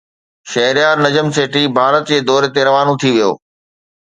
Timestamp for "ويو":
3.15-3.31